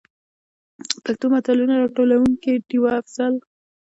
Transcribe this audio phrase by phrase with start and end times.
[1.03, 3.33] پښتو متلونو: راټولونکې ډيـوه افـضـل.